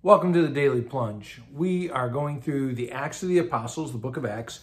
Welcome 0.00 0.32
to 0.34 0.42
the 0.42 0.48
Daily 0.54 0.80
Plunge. 0.80 1.40
We 1.52 1.90
are 1.90 2.08
going 2.08 2.40
through 2.40 2.76
the 2.76 2.92
Acts 2.92 3.24
of 3.24 3.28
the 3.28 3.38
Apostles, 3.38 3.90
the 3.90 3.98
book 3.98 4.16
of 4.16 4.24
Acts, 4.24 4.60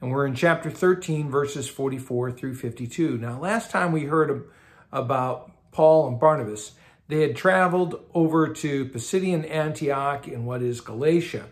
and 0.00 0.12
we're 0.12 0.28
in 0.28 0.36
chapter 0.36 0.70
13, 0.70 1.28
verses 1.28 1.68
44 1.68 2.30
through 2.30 2.54
52. 2.54 3.18
Now, 3.18 3.40
last 3.40 3.72
time 3.72 3.90
we 3.90 4.04
heard 4.04 4.48
about 4.92 5.50
Paul 5.72 6.06
and 6.06 6.20
Barnabas, 6.20 6.74
they 7.08 7.22
had 7.22 7.34
traveled 7.34 8.00
over 8.14 8.46
to 8.46 8.86
Pisidian 8.86 9.44
Antioch 9.50 10.28
in 10.28 10.44
what 10.44 10.62
is 10.62 10.80
Galatia 10.80 11.46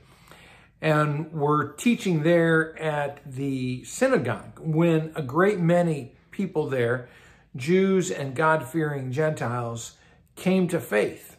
and 0.80 1.32
were 1.32 1.72
teaching 1.72 2.22
there 2.22 2.78
at 2.78 3.20
the 3.26 3.82
synagogue 3.82 4.60
when 4.60 5.10
a 5.16 5.22
great 5.22 5.58
many 5.58 6.14
people 6.30 6.68
there, 6.68 7.08
Jews 7.56 8.12
and 8.12 8.36
God 8.36 8.64
fearing 8.68 9.10
Gentiles, 9.10 9.96
came 10.36 10.68
to 10.68 10.78
faith 10.78 11.37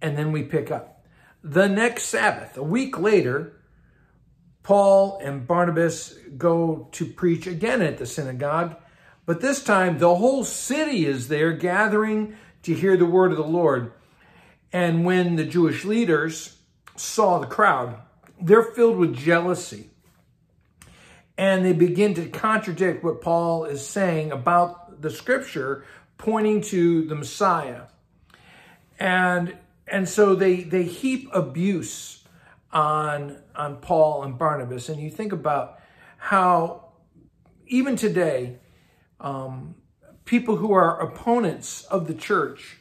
and 0.00 0.16
then 0.16 0.32
we 0.32 0.42
pick 0.42 0.70
up. 0.70 1.04
The 1.42 1.68
next 1.68 2.04
Sabbath, 2.04 2.56
a 2.56 2.62
week 2.62 2.98
later, 2.98 3.54
Paul 4.62 5.18
and 5.22 5.46
Barnabas 5.46 6.14
go 6.36 6.88
to 6.92 7.06
preach 7.06 7.46
again 7.46 7.80
at 7.80 7.98
the 7.98 8.06
synagogue, 8.06 8.76
but 9.24 9.40
this 9.40 9.62
time 9.62 9.98
the 9.98 10.16
whole 10.16 10.44
city 10.44 11.06
is 11.06 11.28
there 11.28 11.52
gathering 11.52 12.36
to 12.64 12.74
hear 12.74 12.96
the 12.96 13.06
word 13.06 13.30
of 13.30 13.38
the 13.38 13.44
Lord. 13.44 13.92
And 14.72 15.04
when 15.04 15.36
the 15.36 15.44
Jewish 15.44 15.84
leaders 15.84 16.58
saw 16.96 17.38
the 17.38 17.46
crowd, 17.46 17.96
they're 18.40 18.62
filled 18.62 18.98
with 18.98 19.16
jealousy. 19.16 19.90
And 21.36 21.64
they 21.64 21.72
begin 21.72 22.14
to 22.14 22.28
contradict 22.28 23.04
what 23.04 23.20
Paul 23.20 23.64
is 23.64 23.86
saying 23.86 24.32
about 24.32 25.00
the 25.00 25.10
scripture, 25.10 25.84
pointing 26.18 26.60
to 26.62 27.04
the 27.04 27.14
Messiah. 27.14 27.82
And 28.98 29.56
and 29.90 30.08
so 30.08 30.34
they 30.34 30.62
they 30.62 30.84
heap 30.84 31.28
abuse 31.32 32.24
on 32.72 33.38
on 33.54 33.76
Paul 33.76 34.22
and 34.22 34.38
Barnabas, 34.38 34.88
and 34.88 35.00
you 35.00 35.10
think 35.10 35.32
about 35.32 35.80
how 36.18 36.88
even 37.68 37.96
today, 37.96 38.58
um, 39.20 39.74
people 40.24 40.56
who 40.56 40.72
are 40.72 41.00
opponents 41.00 41.84
of 41.84 42.06
the 42.06 42.14
church 42.14 42.78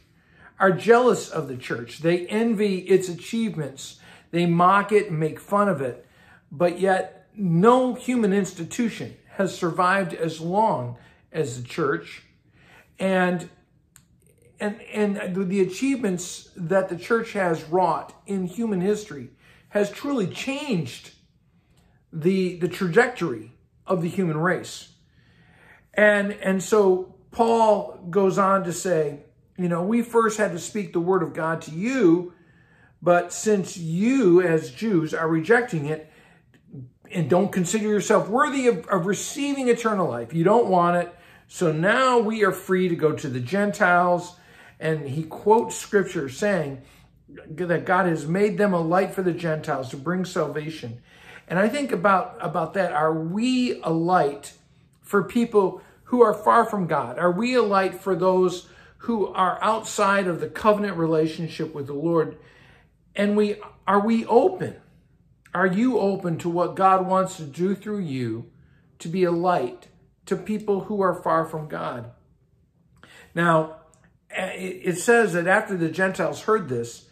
are 0.60 0.72
jealous 0.72 1.30
of 1.30 1.48
the 1.48 1.58
church. 1.58 2.00
They 2.00 2.26
envy 2.28 2.80
its 2.80 3.10
achievements. 3.10 4.00
They 4.32 4.46
mock 4.46 4.92
it 4.92 5.10
and 5.10 5.20
make 5.20 5.40
fun 5.40 5.70
of 5.70 5.82
it. 5.82 6.06
But 6.52 6.80
yet, 6.80 7.28
no 7.36 7.94
human 7.94 8.34
institution 8.34 9.16
has 9.34 9.56
survived 9.56 10.14
as 10.14 10.42
long 10.42 10.98
as 11.32 11.62
the 11.62 11.68
church. 11.68 12.24
And 12.98 13.50
and, 14.60 14.82
and 14.82 15.50
the 15.50 15.62
achievements 15.62 16.50
that 16.56 16.90
the 16.90 16.98
church 16.98 17.34
has 17.34 17.64
wrought 17.66 18.14
in 18.26 18.46
human 18.46 18.82
history 18.82 19.30
has 19.70 19.92
truly 19.92 20.28
changed 20.28 21.12
the, 22.12 22.58
the 22.58 22.68
trajectory 22.68 23.52
of 23.86 24.02
the 24.02 24.10
human 24.10 24.38
race. 24.38 24.90
And, 25.94 26.32
and 26.34 26.62
so 26.64 27.16
Paul 27.32 28.00
goes 28.10 28.38
on 28.38 28.64
to 28.64 28.74
say, 28.74 29.22
you 29.58 29.68
know, 29.68 29.84
we 29.84 30.02
first 30.02 30.38
had 30.38 30.52
to 30.52 30.60
speak 30.60 30.94
the 30.94 31.00
word 31.00 31.24
of 31.24 31.34
God 31.34 31.62
to 31.64 31.72
you, 31.72 32.34
but 33.02 33.34
since 33.34 33.78
you 33.78 34.42
as 34.42 34.72
Jews 34.72 35.14
are 35.14 35.28
rejecting 35.28 35.86
it 35.86 36.12
and 37.12 37.30
don't 37.30 37.52
consider 37.52 37.88
yourself 37.88 38.30
worthy 38.30 38.68
of, 38.68 38.88
of 38.88 39.06
receiving 39.06 39.68
eternal 39.70 40.08
life, 40.10 40.34
you 40.34 40.44
don't 40.44 40.68
want 40.68 40.98
it. 40.98 41.16
So 41.48 41.72
now 41.72 42.20
we 42.20 42.44
are 42.44 42.52
free 42.52 42.90
to 42.90 42.96
go 42.96 43.14
to 43.14 43.30
the 43.30 43.40
Gentiles 43.40 44.36
and 44.80 45.08
he 45.08 45.24
quotes 45.24 45.76
scripture 45.76 46.30
saying 46.30 46.82
that 47.30 47.86
God 47.86 48.06
has 48.06 48.28
made 48.28 48.58
them 48.58 48.74
a 48.74 48.80
light 48.80 49.14
for 49.14 49.22
the 49.22 49.34
Gentiles 49.34 49.90
to 49.90 49.98
bring 49.98 50.26
salvation. 50.26 51.02
And 51.48 51.60
I 51.60 51.68
think 51.68 51.92
about, 51.92 52.38
about 52.40 52.74
that. 52.74 52.92
Are 52.92 53.14
we 53.14 53.82
a 53.82 53.92
light 53.92 54.54
for 55.02 55.24
people 55.24 55.82
who 56.06 56.22
are 56.22 56.34
far 56.34 56.66
from 56.66 56.88
God? 56.88 57.18
Are 57.18 57.32
we 57.32 57.54
a 57.54 57.62
light 57.62 58.02
for 58.02 58.16
those 58.16 58.68
who 59.00 59.28
are 59.28 59.62
outside 59.62 60.28
of 60.28 60.40
the 60.40 60.50
covenant 60.50 60.98
relationship 60.98 61.74
with 61.74 61.88
the 61.88 61.94
Lord? 61.94 62.38
And 63.16 63.36
we 63.36 63.56
are 63.88 64.06
we 64.06 64.26
open? 64.26 64.76
Are 65.54 65.68
you 65.68 65.98
open 65.98 66.38
to 66.40 66.50
what 66.50 66.76
God 66.76 67.08
wants 67.08 67.38
to 67.38 67.44
do 67.44 67.74
through 67.74 68.00
you 68.00 68.52
to 69.00 69.08
be 69.08 69.24
a 69.24 69.32
light 69.32 69.88
to 70.26 70.36
people 70.36 70.82
who 70.82 71.02
are 71.02 71.16
far 71.16 71.46
from 71.46 71.68
God? 71.68 72.12
Now, 73.34 73.78
it 74.38 74.98
says 75.00 75.34
that 75.34 75.48
after 75.48 75.76
the 75.76 75.90
Gentiles 75.90 76.42
heard 76.42 76.70
this, 76.70 77.08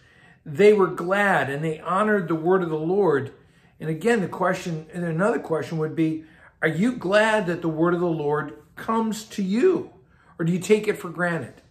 they 0.46 0.74
were 0.74 0.88
glad 0.88 1.50
and 1.50 1.64
they 1.64 1.80
honored 1.80 2.28
the 2.28 2.36
word 2.36 2.62
of 2.62 2.70
the 2.70 2.78
Lord. 2.78 3.34
And 3.80 3.90
again, 3.90 4.22
the 4.22 4.28
question, 4.28 4.86
and 4.94 5.04
another 5.04 5.40
question 5.40 5.80
would 5.80 5.96
be, 5.96 6.24
are 6.62 6.68
you 6.68 6.94
glad 6.94 7.48
that 7.48 7.62
the 7.62 7.70
word 7.70 7.94
of 7.94 8.00
the 8.00 8.06
Lord 8.06 8.54
comes 8.76 9.26
to 9.26 9.44
you? 9.44 9.92
Or 10.38 10.46
do 10.46 10.52
you 10.52 10.60
take 10.60 10.88
it 10.88 10.98
for 10.98 11.10
granted? 11.10 11.62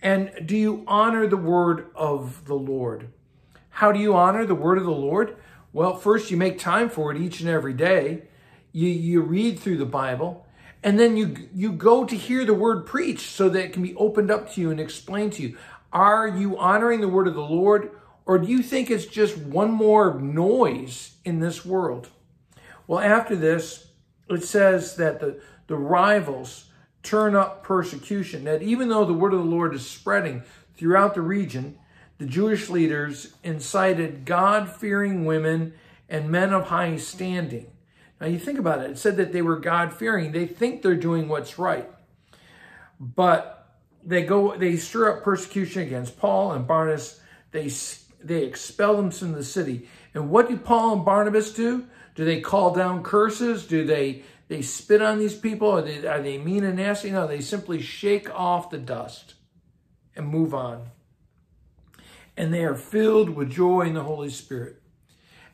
And 0.00 0.32
do 0.46 0.56
you 0.56 0.84
honor 0.86 1.26
the 1.26 1.36
word 1.36 1.90
of 1.94 2.46
the 2.46 2.54
Lord? 2.54 3.08
How 3.70 3.92
do 3.92 3.98
you 3.98 4.14
honor 4.14 4.44
the 4.44 4.54
word 4.54 4.78
of 4.78 4.84
the 4.84 4.90
Lord? 4.90 5.36
Well, 5.72 5.96
first 5.96 6.30
you 6.30 6.36
make 6.36 6.58
time 6.58 6.90
for 6.90 7.10
it 7.10 7.20
each 7.20 7.40
and 7.40 7.48
every 7.48 7.72
day. 7.72 8.24
You, 8.72 8.88
you 8.88 9.22
read 9.22 9.58
through 9.58 9.78
the 9.78 9.86
Bible. 9.86 10.46
And 10.82 10.98
then 10.98 11.16
you, 11.16 11.48
you 11.54 11.72
go 11.72 12.04
to 12.04 12.16
hear 12.16 12.44
the 12.44 12.54
word 12.54 12.86
preached 12.86 13.30
so 13.30 13.48
that 13.48 13.64
it 13.64 13.72
can 13.72 13.82
be 13.82 13.94
opened 13.94 14.30
up 14.30 14.52
to 14.52 14.60
you 14.60 14.70
and 14.70 14.80
explained 14.80 15.34
to 15.34 15.42
you. 15.42 15.56
Are 15.92 16.26
you 16.26 16.58
honoring 16.58 17.00
the 17.00 17.08
word 17.08 17.28
of 17.28 17.34
the 17.34 17.40
Lord 17.40 17.90
or 18.24 18.38
do 18.38 18.46
you 18.46 18.62
think 18.62 18.90
it's 18.90 19.06
just 19.06 19.36
one 19.36 19.70
more 19.70 20.18
noise 20.20 21.16
in 21.24 21.40
this 21.40 21.64
world? 21.64 22.08
Well, 22.86 23.00
after 23.00 23.34
this, 23.34 23.88
it 24.28 24.44
says 24.44 24.96
that 24.96 25.20
the, 25.20 25.40
the 25.66 25.76
rivals 25.76 26.70
turn 27.02 27.34
up 27.34 27.64
persecution, 27.64 28.44
that 28.44 28.62
even 28.62 28.88
though 28.88 29.04
the 29.04 29.12
word 29.12 29.32
of 29.32 29.40
the 29.40 29.44
Lord 29.44 29.74
is 29.74 29.88
spreading 29.88 30.42
throughout 30.76 31.14
the 31.14 31.20
region, 31.20 31.78
the 32.18 32.26
Jewish 32.26 32.68
leaders 32.68 33.34
incited 33.42 34.24
God 34.24 34.70
fearing 34.70 35.24
women 35.24 35.74
and 36.08 36.30
men 36.30 36.52
of 36.52 36.66
high 36.66 36.96
standing 36.96 37.66
now 38.22 38.28
you 38.28 38.38
think 38.38 38.60
about 38.60 38.84
it. 38.84 38.92
It 38.92 38.98
said 38.98 39.16
that 39.16 39.32
they 39.32 39.42
were 39.42 39.58
God 39.58 39.92
fearing. 39.92 40.30
They 40.30 40.46
think 40.46 40.80
they're 40.80 40.94
doing 40.94 41.26
what's 41.26 41.58
right. 41.58 41.90
But 43.00 43.68
they 44.04 44.22
go, 44.22 44.56
they 44.56 44.76
stir 44.76 45.10
up 45.10 45.24
persecution 45.24 45.82
against 45.82 46.20
Paul 46.20 46.52
and 46.52 46.64
Barnabas. 46.64 47.18
They, 47.50 47.68
they 48.22 48.44
expel 48.44 48.96
them 48.96 49.10
from 49.10 49.32
the 49.32 49.42
city. 49.42 49.88
And 50.14 50.30
what 50.30 50.48
do 50.48 50.56
Paul 50.56 50.92
and 50.92 51.04
Barnabas 51.04 51.52
do? 51.52 51.86
Do 52.14 52.24
they 52.24 52.40
call 52.40 52.72
down 52.72 53.02
curses? 53.02 53.66
Do 53.66 53.84
they, 53.84 54.22
they 54.46 54.62
spit 54.62 55.02
on 55.02 55.18
these 55.18 55.34
people? 55.34 55.72
Are 55.72 55.82
they, 55.82 56.06
are 56.06 56.22
they 56.22 56.38
mean 56.38 56.62
and 56.62 56.76
nasty? 56.76 57.10
No, 57.10 57.26
they 57.26 57.40
simply 57.40 57.82
shake 57.82 58.32
off 58.32 58.70
the 58.70 58.78
dust 58.78 59.34
and 60.14 60.28
move 60.28 60.54
on. 60.54 60.90
And 62.36 62.54
they 62.54 62.64
are 62.64 62.76
filled 62.76 63.30
with 63.30 63.50
joy 63.50 63.80
in 63.80 63.94
the 63.94 64.04
Holy 64.04 64.30
Spirit. 64.30 64.81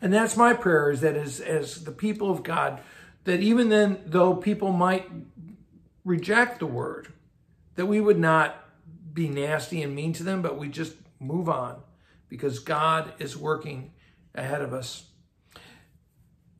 And 0.00 0.12
that's 0.12 0.36
my 0.36 0.54
prayer 0.54 0.90
is 0.90 1.00
that 1.00 1.16
as, 1.16 1.40
as 1.40 1.84
the 1.84 1.92
people 1.92 2.30
of 2.30 2.42
God, 2.42 2.80
that 3.24 3.40
even 3.40 3.68
then, 3.68 4.00
though 4.06 4.34
people 4.34 4.72
might 4.72 5.10
reject 6.04 6.60
the 6.60 6.66
word, 6.66 7.12
that 7.74 7.86
we 7.86 8.00
would 8.00 8.18
not 8.18 8.56
be 9.12 9.28
nasty 9.28 9.82
and 9.82 9.94
mean 9.94 10.12
to 10.14 10.22
them, 10.22 10.42
but 10.42 10.58
we 10.58 10.68
just 10.68 10.94
move 11.20 11.48
on 11.48 11.76
because 12.28 12.60
God 12.60 13.12
is 13.18 13.36
working 13.36 13.90
ahead 14.34 14.62
of 14.62 14.72
us. 14.72 15.04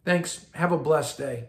Thanks. 0.05 0.47
Have 0.53 0.73
a 0.73 0.79
blessed 0.79 1.19
day. 1.19 1.45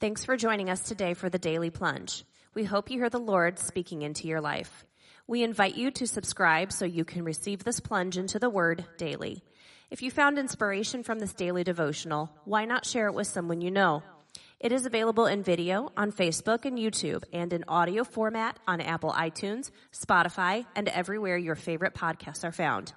Thanks 0.00 0.24
for 0.24 0.36
joining 0.36 0.68
us 0.68 0.82
today 0.82 1.14
for 1.14 1.30
the 1.30 1.38
Daily 1.38 1.70
Plunge. 1.70 2.24
We 2.54 2.64
hope 2.64 2.90
you 2.90 2.98
hear 2.98 3.08
the 3.08 3.18
Lord 3.18 3.58
speaking 3.58 4.02
into 4.02 4.26
your 4.26 4.40
life. 4.40 4.84
We 5.28 5.44
invite 5.44 5.76
you 5.76 5.90
to 5.92 6.06
subscribe 6.06 6.72
so 6.72 6.84
you 6.84 7.04
can 7.04 7.22
receive 7.22 7.62
this 7.62 7.78
plunge 7.78 8.18
into 8.18 8.38
the 8.38 8.50
Word 8.50 8.84
daily. 8.98 9.42
If 9.92 10.00
you 10.00 10.10
found 10.10 10.38
inspiration 10.38 11.02
from 11.02 11.18
this 11.18 11.34
daily 11.34 11.64
devotional, 11.64 12.30
why 12.46 12.64
not 12.64 12.86
share 12.86 13.08
it 13.08 13.14
with 13.14 13.26
someone 13.26 13.60
you 13.60 13.70
know? 13.70 14.02
It 14.58 14.72
is 14.72 14.86
available 14.86 15.26
in 15.26 15.42
video 15.42 15.92
on 15.98 16.12
Facebook 16.12 16.64
and 16.64 16.78
YouTube 16.78 17.24
and 17.30 17.52
in 17.52 17.66
audio 17.68 18.02
format 18.02 18.58
on 18.66 18.80
Apple 18.80 19.12
iTunes, 19.12 19.70
Spotify, 19.92 20.64
and 20.74 20.88
everywhere 20.88 21.36
your 21.36 21.56
favorite 21.56 21.92
podcasts 21.92 22.42
are 22.42 22.52
found. 22.52 22.94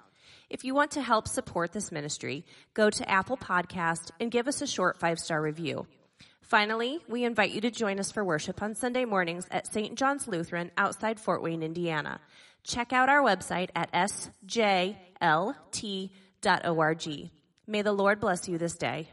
If 0.48 0.64
you 0.64 0.74
want 0.74 0.92
to 0.92 1.02
help 1.02 1.28
support 1.28 1.70
this 1.70 1.92
ministry, 1.92 2.46
go 2.72 2.88
to 2.88 3.10
Apple 3.10 3.36
Podcast 3.36 4.10
and 4.18 4.30
give 4.30 4.48
us 4.48 4.62
a 4.62 4.66
short 4.66 4.98
five-star 4.98 5.42
review. 5.42 5.86
Finally, 6.40 7.00
we 7.10 7.24
invite 7.24 7.50
you 7.50 7.60
to 7.60 7.70
join 7.70 8.00
us 8.00 8.10
for 8.10 8.24
worship 8.24 8.62
on 8.62 8.74
Sunday 8.74 9.04
mornings 9.04 9.46
at 9.50 9.66
St. 9.66 9.98
John's 9.98 10.26
Lutheran 10.26 10.70
outside 10.78 11.20
Fort 11.20 11.42
Wayne, 11.42 11.62
Indiana. 11.62 12.20
Check 12.64 12.94
out 12.94 13.10
our 13.10 13.20
website 13.20 13.68
at 13.76 13.92
sjlt.com. 13.92 14.96
May 17.66 17.82
the 17.82 17.92
Lord 17.92 18.20
bless 18.20 18.46
you 18.46 18.56
this 18.56 18.78
day. 18.78 19.08